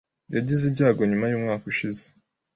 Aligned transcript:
Yagize 0.35 0.63
ibyago 0.65 1.01
nyuma 1.09 1.25
yumwaka 1.31 1.65
ushize. 1.71 2.03